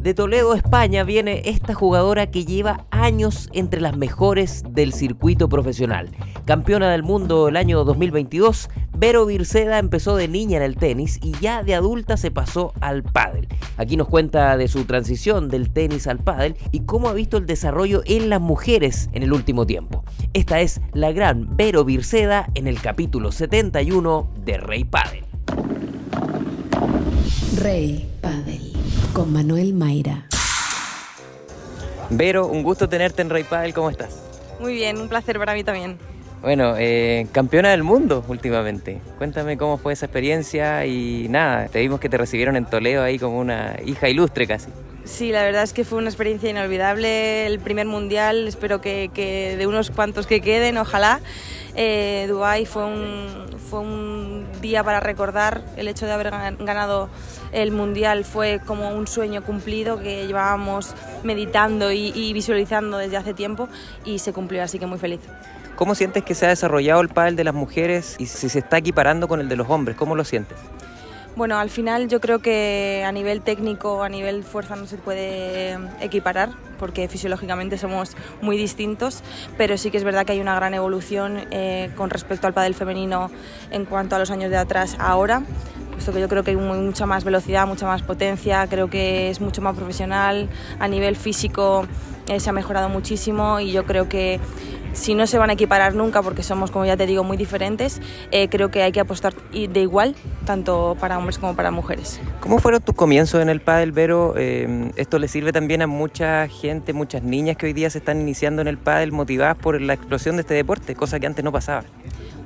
De 0.00 0.14
Toledo, 0.14 0.54
España, 0.54 1.02
viene 1.02 1.42
esta 1.46 1.74
jugadora 1.74 2.30
que 2.30 2.44
lleva 2.44 2.86
años 2.92 3.48
entre 3.52 3.80
las 3.80 3.96
mejores 3.96 4.62
del 4.70 4.92
circuito 4.92 5.48
profesional. 5.48 6.10
Campeona 6.44 6.92
del 6.92 7.02
mundo 7.02 7.48
el 7.48 7.56
año 7.56 7.82
2022, 7.82 8.70
Vero 8.96 9.26
Virceda 9.26 9.78
empezó 9.78 10.14
de 10.14 10.28
niña 10.28 10.58
en 10.58 10.62
el 10.62 10.76
tenis 10.76 11.18
y 11.20 11.32
ya 11.40 11.64
de 11.64 11.74
adulta 11.74 12.16
se 12.16 12.30
pasó 12.30 12.72
al 12.80 13.02
pádel. 13.02 13.48
Aquí 13.76 13.96
nos 13.96 14.06
cuenta 14.06 14.56
de 14.56 14.68
su 14.68 14.84
transición 14.84 15.48
del 15.48 15.70
tenis 15.70 16.06
al 16.06 16.18
pádel 16.18 16.54
y 16.70 16.80
cómo 16.80 17.08
ha 17.08 17.12
visto 17.12 17.36
el 17.36 17.46
desarrollo 17.46 18.02
en 18.06 18.30
las 18.30 18.40
mujeres 18.40 19.10
en 19.12 19.24
el 19.24 19.32
último 19.32 19.66
tiempo. 19.66 20.04
Esta 20.32 20.60
es 20.60 20.80
la 20.92 21.10
gran 21.10 21.56
Vero 21.56 21.84
Virceda 21.84 22.48
en 22.54 22.68
el 22.68 22.80
capítulo 22.80 23.32
71 23.32 24.30
de 24.44 24.58
Rey 24.58 24.84
Pádel. 24.84 25.24
Rey 27.60 28.08
Padel 28.20 28.67
con 29.12 29.32
Manuel 29.32 29.74
Mayra. 29.74 30.26
Vero, 32.10 32.46
un 32.46 32.62
gusto 32.62 32.88
tenerte 32.88 33.22
en 33.22 33.30
Rey 33.30 33.44
Padel, 33.44 33.74
¿cómo 33.74 33.90
estás? 33.90 34.22
Muy 34.60 34.74
bien, 34.74 34.98
un 34.98 35.08
placer 35.08 35.38
para 35.38 35.54
mí 35.54 35.62
también. 35.62 35.98
Bueno, 36.40 36.74
eh, 36.78 37.26
campeona 37.32 37.70
del 37.70 37.82
mundo 37.82 38.24
últimamente. 38.28 39.00
Cuéntame 39.18 39.58
cómo 39.58 39.76
fue 39.76 39.92
esa 39.92 40.06
experiencia 40.06 40.86
y 40.86 41.28
nada, 41.28 41.68
te 41.68 41.80
vimos 41.80 42.00
que 42.00 42.08
te 42.08 42.16
recibieron 42.16 42.56
en 42.56 42.64
Toledo 42.64 43.02
ahí 43.02 43.18
como 43.18 43.38
una 43.38 43.76
hija 43.84 44.08
ilustre 44.08 44.46
casi. 44.46 44.70
Sí, 45.08 45.32
la 45.32 45.42
verdad 45.42 45.62
es 45.62 45.72
que 45.72 45.84
fue 45.84 45.98
una 45.98 46.10
experiencia 46.10 46.50
inolvidable 46.50 47.46
el 47.46 47.58
primer 47.58 47.86
mundial, 47.86 48.46
espero 48.46 48.80
que, 48.80 49.10
que 49.12 49.56
de 49.56 49.66
unos 49.66 49.90
cuantos 49.90 50.26
que 50.26 50.40
queden, 50.40 50.76
ojalá. 50.76 51.20
Eh, 51.74 52.26
Dubái 52.28 52.66
fue 52.66 52.84
un, 52.84 53.46
fue 53.70 53.80
un 53.80 54.46
día 54.60 54.84
para 54.84 55.00
recordar 55.00 55.64
el 55.76 55.88
hecho 55.88 56.06
de 56.06 56.12
haber 56.12 56.30
ganado 56.30 57.08
el 57.52 57.72
mundial 57.72 58.24
fue 58.24 58.60
como 58.64 58.90
un 58.90 59.06
sueño 59.06 59.42
cumplido 59.42 59.98
que 59.98 60.26
llevábamos 60.26 60.94
meditando 61.24 61.90
y, 61.90 62.32
visualizando 62.32 62.98
desde 62.98 63.16
hace 63.16 63.32
tiempo 63.32 63.68
y 64.04 64.18
se 64.18 64.32
cumplió, 64.32 64.62
así 64.62 64.78
que 64.78 64.86
muy 64.86 64.98
feliz. 64.98 65.20
¿Cómo 65.76 65.94
sientes 65.94 66.22
que 66.22 66.34
se 66.34 66.44
ha 66.44 66.50
desarrollado 66.50 67.00
el 67.00 67.08
pádel 67.08 67.36
de 67.36 67.44
las 67.44 67.54
mujeres 67.54 68.16
y 68.18 68.26
si 68.26 68.48
se 68.48 68.58
está 68.58 68.78
equiparando 68.78 69.26
con 69.26 69.40
el 69.40 69.48
de 69.48 69.56
los 69.56 69.70
hombres? 69.70 69.96
¿Cómo 69.96 70.14
lo 70.14 70.24
sientes? 70.24 70.58
Bueno, 71.38 71.56
al 71.56 71.70
final 71.70 72.08
yo 72.08 72.20
creo 72.20 72.40
que 72.40 73.04
a 73.06 73.12
nivel 73.12 73.42
técnico, 73.42 74.02
a 74.02 74.08
nivel 74.08 74.42
fuerza 74.42 74.74
no 74.74 74.88
se 74.88 74.96
puede 74.96 75.78
equiparar 76.00 76.50
porque 76.80 77.06
fisiológicamente 77.06 77.78
somos 77.78 78.16
muy 78.42 78.58
distintos, 78.58 79.22
pero 79.56 79.78
sí 79.78 79.92
que 79.92 79.98
es 79.98 80.02
verdad 80.02 80.26
que 80.26 80.32
hay 80.32 80.40
una 80.40 80.56
gran 80.56 80.74
evolución 80.74 81.46
eh, 81.52 81.92
con 81.94 82.10
respecto 82.10 82.48
al 82.48 82.54
pádel 82.54 82.74
femenino 82.74 83.30
en 83.70 83.84
cuanto 83.84 84.16
a 84.16 84.18
los 84.18 84.32
años 84.32 84.50
de 84.50 84.56
atrás 84.56 84.96
ahora 84.98 85.44
puesto 85.92 86.12
que 86.12 86.20
yo 86.20 86.28
creo 86.28 86.44
que 86.44 86.52
hay 86.52 86.56
mucha 86.56 87.06
más 87.06 87.24
velocidad, 87.24 87.66
mucha 87.66 87.84
más 87.84 88.02
potencia, 88.02 88.64
creo 88.68 88.88
que 88.88 89.30
es 89.30 89.40
mucho 89.40 89.62
más 89.62 89.74
profesional, 89.76 90.48
a 90.78 90.86
nivel 90.86 91.16
físico 91.16 91.86
eh, 92.28 92.38
se 92.38 92.50
ha 92.50 92.52
mejorado 92.52 92.88
muchísimo 92.88 93.58
y 93.58 93.72
yo 93.72 93.84
creo 93.84 94.08
que 94.08 94.38
si 94.98 95.14
no 95.14 95.26
se 95.26 95.38
van 95.38 95.50
a 95.50 95.52
equiparar 95.54 95.94
nunca 95.94 96.22
porque 96.22 96.42
somos, 96.42 96.70
como 96.70 96.84
ya 96.84 96.96
te 96.96 97.06
digo, 97.06 97.24
muy 97.24 97.36
diferentes, 97.36 98.00
eh, 98.30 98.48
creo 98.48 98.70
que 98.70 98.82
hay 98.82 98.92
que 98.92 99.00
apostar 99.00 99.34
de 99.52 99.80
igual, 99.80 100.14
tanto 100.44 100.96
para 101.00 101.18
hombres 101.18 101.38
como 101.38 101.54
para 101.54 101.70
mujeres. 101.70 102.20
¿Cómo 102.40 102.58
fueron 102.58 102.82
tus 102.82 102.94
comienzos 102.94 103.40
en 103.40 103.48
el 103.48 103.60
pádel, 103.60 103.92
Vero? 103.92 104.34
Eh, 104.36 104.90
esto 104.96 105.18
le 105.18 105.28
sirve 105.28 105.52
también 105.52 105.82
a 105.82 105.86
mucha 105.86 106.48
gente, 106.48 106.92
muchas 106.92 107.22
niñas 107.22 107.56
que 107.56 107.66
hoy 107.66 107.72
día 107.72 107.88
se 107.90 107.98
están 107.98 108.20
iniciando 108.20 108.60
en 108.60 108.68
el 108.68 108.78
pádel 108.78 109.12
motivadas 109.12 109.56
por 109.56 109.80
la 109.80 109.94
explosión 109.94 110.36
de 110.36 110.42
este 110.42 110.54
deporte, 110.54 110.94
cosa 110.94 111.20
que 111.20 111.26
antes 111.26 111.44
no 111.44 111.52
pasaba. 111.52 111.84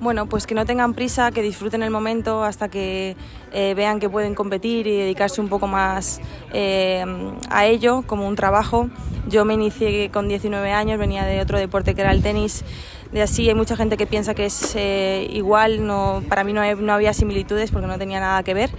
Bueno, 0.03 0.27
pues 0.27 0.49
que 0.49 0.57
no 0.57 0.67
tengan 0.67 0.95
prisa, 0.95 1.31
que 1.31 1.43
disfruten 1.43 1.85
el 1.85 1.93
momento 1.93 2.43
hasta 2.43 2.69
que 2.69 3.15
eh, 3.53 3.75
vean 3.77 4.01
que 4.01 4.11
pueden 4.11 4.35
competir 4.35 4.89
y 4.89 4.97
dedicarse 4.97 5.41
un 5.41 5.49
poco 5.49 5.69
más 5.69 6.21
eh, 6.53 7.05
a 7.49 7.67
ello 7.67 8.03
como 8.05 8.27
un 8.27 8.35
trabajo. 8.35 8.91
Yo 9.29 9.45
me 9.45 9.55
inicié 9.55 10.11
con 10.11 10.27
19 10.27 10.73
años, 10.73 10.99
venía 10.99 11.25
de 11.25 11.41
otro 11.41 11.57
deporte 11.57 11.95
que 11.95 12.01
era 12.01 12.11
el 12.11 12.21
tenis. 12.21 12.65
De 13.13 13.23
así 13.23 13.49
hay 13.49 13.55
mucha 13.55 13.77
gente 13.77 13.97
que 13.97 14.09
piensa 14.09 14.35
que 14.35 14.47
es 14.47 14.75
eh, 14.75 15.29
igual, 15.31 15.87
no, 15.87 16.25
para 16.29 16.43
mí 16.43 16.53
no, 16.53 16.93
había 16.93 17.15
similitudes 17.15 17.71
porque 17.71 17.87
no 17.87 17.97
tenía 17.97 18.19
nada 18.19 18.43
que 18.43 18.55
ver, 18.55 18.71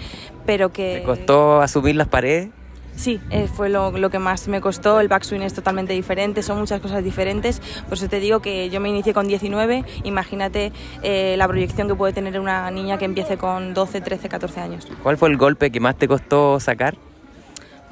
pero 0.45 0.73
que... 0.73 0.97
¿Te 0.99 1.03
costó 1.03 1.61
asumir 1.61 1.95
las 1.95 2.09
paredes? 2.09 2.49
Sí, 2.95 3.19
eh, 3.29 3.47
fue 3.47 3.69
lo, 3.69 3.91
que 4.09 4.19
más 4.19 4.47
me 4.47 4.61
costó. 4.61 4.99
El 4.99 5.07
backswing 5.07 5.41
es 5.41 5.53
totalmente 5.53 5.93
diferente, 5.93 6.43
son 6.43 6.59
muchas 6.59 6.79
cosas 6.81 7.03
diferentes. 7.03 7.61
Por 7.89 7.97
eso 7.97 8.07
te 8.07 8.19
digo 8.19 8.39
que 8.39 8.69
yo 8.69 8.79
me 8.79 8.89
inicié 8.89 9.13
con 9.13 9.27
19. 9.27 9.83
Imagínate 10.03 10.71
eh, 11.01 11.35
la 11.37 11.47
proyección 11.47 11.87
que 11.87 11.95
puede 11.95 12.13
tener 12.13 12.39
una 12.39 12.69
niña 12.71 12.97
que 12.97 13.05
empiece 13.05 13.37
con 13.37 13.73
12, 13.73 14.01
13, 14.01 14.29
14 14.29 14.59
años. 14.59 14.87
¿Cuál 15.01 15.17
fue 15.17 15.29
el 15.29 15.37
golpe 15.37 15.71
que 15.71 15.79
más 15.79 15.97
te 15.97 16.07
costó 16.07 16.59
sacar? 16.59 16.97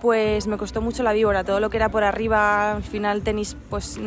Pues 0.02 0.48
me 0.48 0.58
costó 0.58 0.82
mucho 0.82 1.04
la 1.04 1.14
víbora, 1.14 1.44
todo 1.44 1.60
lo 1.60 1.70
que 1.70 1.78
era 1.78 1.90
por 1.90 2.04
arriba, 2.04 2.72
al 2.72 2.84
final 2.84 3.22
tenis, 3.22 3.56
pues 3.70 4.00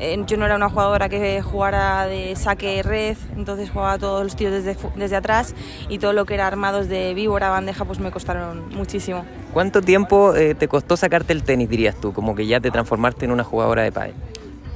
eh, 0.00 0.20
yo 0.26 0.36
no 0.36 0.46
era 0.46 0.56
una 0.56 0.68
jugadora 0.68 1.08
que 1.08 1.40
jugara 1.42 2.06
de 2.06 2.34
saque 2.34 2.82
red, 2.82 3.16
entonces 3.36 3.70
jugaba 3.70 3.98
todos 3.98 4.24
los 4.24 4.34
tiros 4.34 4.52
desde, 4.52 4.76
desde 4.96 5.14
atrás 5.14 5.54
y 5.88 6.00
todo 6.00 6.12
lo 6.12 6.24
que 6.24 6.34
era 6.34 6.48
armados 6.48 6.88
de 6.88 7.14
víbora, 7.14 7.50
bandeja, 7.50 7.84
pues 7.84 8.00
me 8.00 8.10
costaron 8.10 8.68
muchísimo. 8.70 9.24
¿Cuánto 9.52 9.80
tiempo 9.80 10.34
eh, 10.34 10.56
te 10.56 10.66
costó 10.66 10.96
sacarte 10.96 11.32
el 11.32 11.44
tenis, 11.44 11.68
dirías 11.68 11.94
tú, 11.94 12.12
como 12.12 12.34
que 12.34 12.48
ya 12.48 12.58
te 12.58 12.72
transformaste 12.72 13.24
en 13.24 13.30
una 13.30 13.44
jugadora 13.44 13.82
de 13.82 13.92
pádel? 13.92 14.14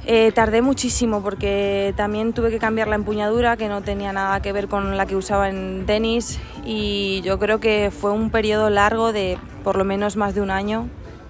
Eh, 0.09 0.31
tardé 0.31 0.61
muchísimo 0.61 1.21
porque 1.21 1.93
también 1.97 2.31
tuve 2.31 2.49
que 2.49 2.59
cambiar 2.59 2.87
la 2.87 2.95
empuñadura 2.95 3.57
que 3.57 3.67
no 3.67 3.81
tenía 3.81 4.13
nada 4.13 4.41
que 4.41 4.53
ver 4.53 4.69
con 4.69 4.95
la 4.95 5.05
que 5.05 5.17
usaba 5.17 5.49
en 5.49 5.83
tenis 5.85 6.39
y 6.63 7.19
yo 7.25 7.37
creo 7.39 7.59
que 7.59 7.91
fue 7.91 8.11
un 8.11 8.29
periodo 8.29 8.69
largo 8.69 9.11
de 9.11 9.37
por 9.65 9.75
lo 9.75 9.83
menos 9.83 10.15
más 10.15 10.33
de 10.33 10.39
un 10.39 10.49
año. 10.49 10.87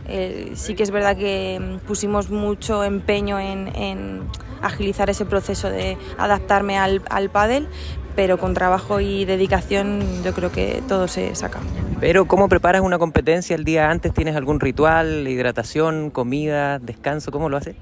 Eh, 0.07 0.51
sí 0.53 0.75
que 0.75 0.83
es 0.83 0.91
verdad 0.91 1.17
que 1.17 1.79
pusimos 1.87 2.29
mucho 2.29 2.83
empeño 2.83 3.39
en, 3.39 3.75
en 3.75 4.21
agilizar 4.61 5.09
ese 5.09 5.25
proceso 5.25 5.71
de 5.71 5.97
adaptarme 6.19 6.77
al, 6.77 7.01
al 7.09 7.31
pádel, 7.31 7.67
pero 8.15 8.37
con 8.37 8.53
trabajo 8.53 8.99
y 8.99 9.25
dedicación 9.25 10.03
yo 10.23 10.35
creo 10.35 10.51
que 10.51 10.83
todo 10.87 11.07
se 11.07 11.33
saca. 11.33 11.61
Pero 11.99 12.27
¿cómo 12.27 12.47
preparas 12.47 12.83
una 12.83 12.99
competencia 12.99 13.55
el 13.55 13.63
día 13.63 13.89
antes? 13.89 14.13
¿Tienes 14.13 14.35
algún 14.35 14.59
ritual, 14.59 15.27
hidratación, 15.27 16.11
comida, 16.11 16.77
descanso? 16.77 17.31
¿Cómo 17.31 17.49
lo 17.49 17.57
haces? 17.57 17.75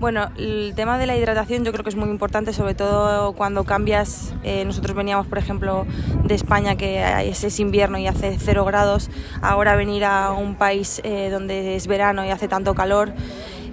Bueno, 0.00 0.30
el 0.38 0.72
tema 0.74 0.96
de 0.96 1.04
la 1.04 1.14
hidratación 1.14 1.62
yo 1.62 1.72
creo 1.72 1.84
que 1.84 1.90
es 1.90 1.96
muy 1.96 2.08
importante, 2.08 2.54
sobre 2.54 2.74
todo 2.74 3.34
cuando 3.34 3.64
cambias. 3.64 4.32
Eh, 4.44 4.64
nosotros 4.64 4.96
veníamos, 4.96 5.26
por 5.26 5.36
ejemplo, 5.36 5.86
de 6.24 6.34
España, 6.34 6.74
que 6.74 7.04
es, 7.28 7.60
invierno 7.60 7.98
y 7.98 8.06
hace 8.06 8.38
cero 8.38 8.64
grados. 8.64 9.10
Ahora 9.42 9.76
venir 9.76 10.06
a 10.06 10.32
un 10.32 10.54
país 10.54 11.02
eh, 11.04 11.28
donde 11.30 11.76
es 11.76 11.86
verano 11.86 12.24
y 12.24 12.30
hace 12.30 12.48
tanto 12.48 12.74
calor. 12.74 13.12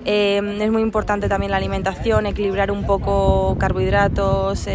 Eh, 0.04 0.42
es 0.60 0.70
muy 0.70 0.82
importante 0.82 1.30
también 1.30 1.52
la 1.52 1.58
alimentación, 1.58 2.26
equilibrar 2.26 2.72
un 2.72 2.86
poco 2.86 3.56
carbohidratos, 3.58 4.68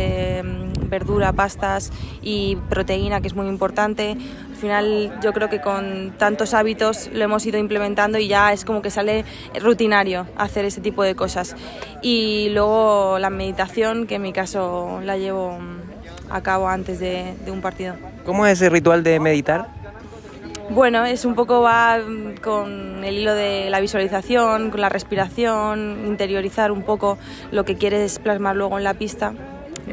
verdura, 0.93 1.33
pastas 1.33 1.91
y 2.23 2.57
proteína, 2.69 3.21
que 3.21 3.27
es 3.27 3.35
muy 3.35 3.49
importante. 3.49 4.11
Al 4.51 4.57
final 4.57 5.19
yo 5.21 5.33
creo 5.33 5.49
que 5.49 5.61
con 5.61 6.13
tantos 6.19 6.55
hábitos 6.55 7.11
lo 7.13 7.25
hemos 7.25 7.45
ido 7.47 7.59
implementando 7.59 8.19
y 8.19 8.29
ya 8.29 8.53
es 8.53 8.65
como 8.65 8.83
que 8.83 8.91
sale 8.91 9.25
rutinario 9.61 10.27
hacer 10.37 10.65
ese 10.65 10.81
tipo 10.81 11.03
de 11.03 11.17
cosas. 11.17 11.57
Y 12.03 12.51
luego 12.51 13.19
la 13.19 13.31
meditación, 13.31 14.07
que 14.07 14.17
en 14.17 14.23
mi 14.23 14.33
caso 14.33 15.01
la 15.03 15.17
llevo 15.17 15.59
a 16.31 16.41
cabo 16.43 16.69
antes 16.69 17.01
de, 17.01 17.35
de 17.45 17.51
un 17.51 17.61
partido. 17.61 17.95
¿Cómo 18.25 18.47
es 18.47 18.53
ese 18.53 18.69
ritual 18.69 19.03
de 19.03 19.19
meditar? 19.19 19.83
Bueno, 20.71 21.05
es 21.05 21.25
un 21.25 21.35
poco 21.35 21.61
va 21.61 21.99
con 22.41 23.05
el 23.05 23.19
hilo 23.19 23.35
de 23.35 23.69
la 23.69 23.81
visualización, 23.81 24.71
con 24.71 24.81
la 24.81 24.89
respiración, 24.89 26.05
interiorizar 26.07 26.71
un 26.71 26.83
poco 26.83 27.19
lo 27.51 27.65
que 27.65 27.77
quieres 27.77 28.19
plasmar 28.19 28.57
luego 28.57 28.79
en 28.79 28.85
la 28.85 28.95
pista. 28.95 29.35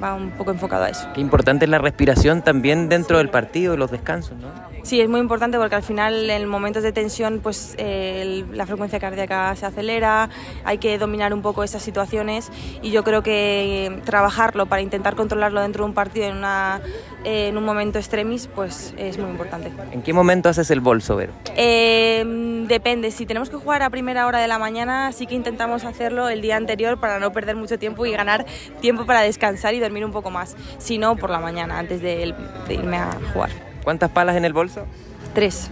Va 0.01 0.15
un 0.15 0.31
poco 0.31 0.51
enfocado 0.51 0.83
a 0.83 0.89
eso. 0.89 1.07
Qué 1.13 1.21
importante 1.21 1.65
es 1.65 1.71
la 1.71 1.79
respiración 1.79 2.41
también 2.41 2.89
dentro 2.89 3.17
del 3.17 3.29
partido 3.29 3.73
y 3.73 3.77
los 3.77 3.91
descansos, 3.91 4.37
¿no? 4.37 4.68
Sí, 4.89 4.99
es 4.99 5.07
muy 5.07 5.19
importante 5.19 5.59
porque 5.59 5.75
al 5.75 5.83
final 5.83 6.31
en 6.31 6.47
momentos 6.47 6.81
de 6.81 6.91
tensión 6.91 7.41
pues 7.43 7.75
eh, 7.77 8.43
la 8.51 8.65
frecuencia 8.65 8.99
cardíaca 8.99 9.55
se 9.55 9.67
acelera, 9.67 10.31
hay 10.63 10.79
que 10.79 10.97
dominar 10.97 11.31
un 11.31 11.43
poco 11.43 11.63
esas 11.63 11.83
situaciones 11.83 12.49
y 12.81 12.89
yo 12.89 13.03
creo 13.03 13.21
que 13.21 14.01
trabajarlo 14.03 14.65
para 14.65 14.81
intentar 14.81 15.15
controlarlo 15.15 15.61
dentro 15.61 15.83
de 15.83 15.89
un 15.89 15.93
partido 15.93 16.25
en, 16.25 16.37
una, 16.37 16.81
eh, 17.23 17.49
en 17.49 17.57
un 17.59 17.65
momento 17.65 17.99
extremis 17.99 18.47
pues 18.47 18.95
es 18.97 19.19
muy 19.19 19.29
importante. 19.29 19.71
¿En 19.91 20.01
qué 20.01 20.11
momento 20.11 20.49
haces 20.49 20.71
el 20.71 20.79
bolso, 20.79 21.15
Vero? 21.15 21.33
Eh, 21.55 22.65
depende, 22.67 23.11
si 23.11 23.27
tenemos 23.27 23.51
que 23.51 23.57
jugar 23.57 23.83
a 23.83 23.91
primera 23.91 24.25
hora 24.25 24.39
de 24.39 24.47
la 24.47 24.57
mañana 24.57 25.11
sí 25.11 25.27
que 25.27 25.35
intentamos 25.35 25.85
hacerlo 25.85 26.29
el 26.29 26.41
día 26.41 26.57
anterior 26.57 26.99
para 26.99 27.19
no 27.19 27.31
perder 27.31 27.55
mucho 27.55 27.77
tiempo 27.77 28.07
y 28.07 28.11
ganar 28.11 28.43
tiempo 28.81 29.05
para 29.05 29.21
descansar 29.21 29.75
y 29.75 29.79
dormir 29.79 30.03
un 30.03 30.11
poco 30.11 30.31
más, 30.31 30.57
si 30.79 30.97
no 30.97 31.15
por 31.15 31.29
la 31.29 31.37
mañana 31.37 31.77
antes 31.77 32.01
de, 32.01 32.33
de 32.67 32.73
irme 32.73 32.97
a 32.97 33.11
jugar. 33.33 33.68
¿Cuántas 33.83 34.11
palas 34.11 34.35
en 34.35 34.45
el 34.45 34.53
bolso? 34.53 34.85
Tres. 35.33 35.71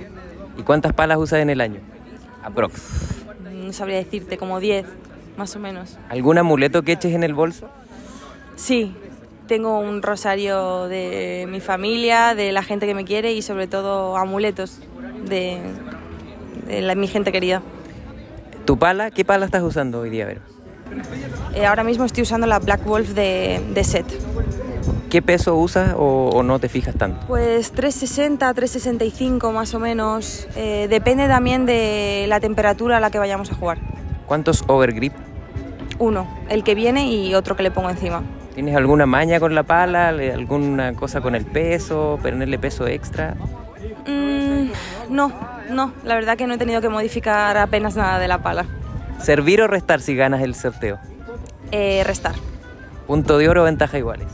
¿Y 0.57 0.63
cuántas 0.63 0.94
palas 0.94 1.18
usas 1.18 1.39
en 1.39 1.50
el 1.50 1.62
año? 1.62 1.80
Aprox. 2.44 2.81
No 3.54 3.74
sabría 3.74 3.98
decirte, 3.98 4.38
como 4.38 4.59
diez, 4.59 4.86
más 5.38 5.56
o 5.56 5.59
menos. 5.59 5.98
¿Algún 6.09 6.38
amuleto 6.38 6.83
que 6.83 6.94
eches 6.94 7.13
en 7.13 7.24
el 7.24 7.33
bolso? 7.33 7.69
Sí, 8.56 8.95
tengo 9.48 9.80
un 9.80 10.01
rosario 10.01 10.88
de 10.88 11.48
mi 11.50 11.59
familia, 11.59 12.36
de 12.36 12.51
la 12.51 12.63
gente 12.63 12.86
que 12.86 12.94
me 12.94 13.06
quiere 13.06 13.33
y 13.33 13.42
sobre 13.42 13.68
todo 13.68 14.18
amuletos 14.18 14.80
de, 15.27 15.60
mi 16.95 17.07
gente 17.07 17.31
querida. 17.31 17.62
¿Tu 18.65 18.77
pala? 18.77 19.12
¿Qué 19.12 19.24
pala 19.25 19.45
estás 19.45 19.63
usando 19.63 20.01
hoy 20.01 20.10
día, 20.10 20.25
Vero? 20.25 20.42
Eh, 21.53 21.65
ahora 21.65 21.83
mismo 21.83 22.06
estoy 22.06 22.24
usando 22.24 22.48
la 22.48 22.60
Black 22.60 22.83
Wolf 22.86 23.10
de, 23.10 23.62
de 23.74 23.83
Set. 23.83 24.06
¿Qué 25.10 25.22
peso 25.22 25.56
usas 25.56 25.95
o, 25.98 26.44
no 26.44 26.60
te 26.60 26.69
fijas 26.69 26.95
tanto? 26.95 27.25
Pues 27.28 27.72
360, 27.72 28.54
365 28.54 29.51
más 29.51 29.74
o 29.74 29.80
menos. 29.80 30.48
Eh, 30.56 30.88
depende 30.89 31.28
también 31.28 31.66
de 31.66 32.25
la 32.28 32.39
temperatura 32.39 32.98
a 32.98 33.00
la 33.00 33.10
que 33.10 33.19
vayamos 33.19 33.51
a 33.51 33.56
jugar. 33.56 33.78
¿Cuántos 34.25 34.63
overgrip? 34.68 35.13
Uno, 36.00 36.28
el 36.50 36.63
que 36.63 36.75
viene 36.75 37.12
y 37.12 37.34
otro 37.34 37.56
que 37.56 37.63
le 37.63 37.72
pongo 37.72 37.89
encima. 37.89 38.22
¿Tienes 38.54 38.75
alguna 38.75 39.06
maña 39.06 39.39
con 39.39 39.56
la 39.56 39.63
pala? 39.63 40.10
¿Alguna 40.10 40.94
cosa 40.94 41.22
con 41.22 41.36
el 41.36 41.45
peso? 41.45 42.19
¿Ponerle 42.22 42.57
peso 42.60 42.88
extra? 42.88 43.36
Mm, 44.07 44.69
no, 45.10 45.31
no. 45.69 45.94
La 46.04 46.16
verdad 46.16 46.38
que 46.38 46.48
no 46.48 46.56
he 46.56 46.57
tenido 46.57 46.81
que 46.81 46.89
modificar 46.89 47.56
apenas 47.57 47.95
nada 47.95 48.19
de 48.19 48.28
la 48.28 48.39
pala. 48.39 48.66
¿Servir 49.22 49.62
o 49.62 49.68
restar 49.68 50.01
si 50.01 50.16
ganas 50.16 50.42
el 50.42 50.56
sorteo? 50.56 51.00
Eh, 51.72 52.04
restar. 52.04 52.36
¿Punto 53.07 53.38
de 53.38 53.48
oro 53.48 53.62
o 53.62 53.66
ventaja 53.66 53.98
iguales? 53.98 54.28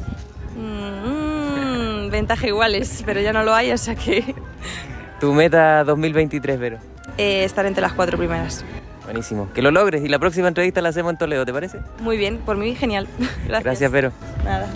Ventaja 2.10 2.48
iguales, 2.48 3.04
pero 3.06 3.22
ya 3.22 3.34
no 3.34 3.44
lo 3.44 3.54
hay, 3.54 3.72
o 3.72 3.78
sea 3.78 3.96
que... 3.96 4.36
¿Tu 5.20 5.34
meta 5.34 5.84
2023, 5.84 6.60
Vero? 6.60 6.78
Eh, 7.18 7.44
estar 7.44 7.66
entre 7.66 7.82
las 7.82 7.94
cuatro 7.94 8.18
primeras. 8.18 8.66
Buenísimo. 9.04 9.50
Que 9.54 9.62
lo 9.62 9.72
logres 9.72 10.04
y 10.04 10.08
la 10.08 10.20
próxima 10.20 10.48
entrevista 10.48 10.82
la 10.82 10.90
hacemos 10.90 11.12
en 11.12 11.18
Toledo, 11.18 11.46
¿te 11.46 11.54
parece? 11.54 11.80
Muy 12.02 12.18
bien, 12.18 12.38
por 12.38 12.58
mí 12.58 12.76
genial. 12.76 13.08
Gracias. 13.48 13.64
Gracias, 13.64 13.92
Vero. 13.92 14.12
Nada. 14.44 14.68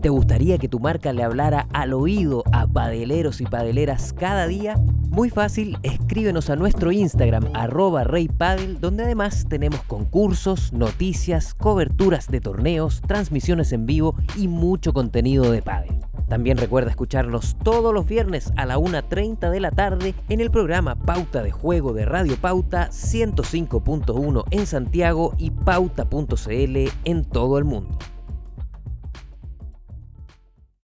¿Te 0.00 0.10
gustaría 0.10 0.58
que 0.58 0.68
tu 0.68 0.80
marca 0.80 1.14
le 1.14 1.22
hablara 1.22 1.66
al 1.72 1.94
oído 1.94 2.44
a 2.52 2.66
padeleros 2.66 3.40
y 3.40 3.46
padeleras 3.46 4.12
cada 4.12 4.46
día? 4.46 4.76
Muy 5.14 5.30
fácil, 5.30 5.78
escríbenos 5.84 6.50
a 6.50 6.56
nuestro 6.56 6.90
Instagram, 6.90 7.44
arroba 7.54 8.02
reypadel, 8.02 8.80
donde 8.80 9.04
además 9.04 9.46
tenemos 9.48 9.80
concursos, 9.84 10.72
noticias, 10.72 11.54
coberturas 11.54 12.26
de 12.26 12.40
torneos, 12.40 13.00
transmisiones 13.06 13.70
en 13.70 13.86
vivo 13.86 14.16
y 14.36 14.48
mucho 14.48 14.92
contenido 14.92 15.52
de 15.52 15.62
padel. 15.62 16.00
También 16.28 16.58
recuerda 16.58 16.90
escucharnos 16.90 17.56
todos 17.62 17.94
los 17.94 18.06
viernes 18.06 18.52
a 18.56 18.66
la 18.66 18.76
1.30 18.76 19.50
de 19.50 19.60
la 19.60 19.70
tarde 19.70 20.16
en 20.28 20.40
el 20.40 20.50
programa 20.50 20.96
Pauta 20.96 21.44
de 21.44 21.52
Juego 21.52 21.92
de 21.92 22.06
Radio 22.06 22.36
Pauta 22.36 22.88
105.1 22.90 24.44
en 24.50 24.66
Santiago 24.66 25.36
y 25.38 25.52
pauta.cl 25.52 26.90
en 27.04 27.24
todo 27.24 27.58
el 27.58 27.64
mundo. 27.64 27.96